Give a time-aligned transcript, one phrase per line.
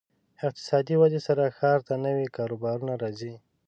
[0.47, 3.33] اقتصادي ودې سره ښار ته نوي کاروبارونه راځي.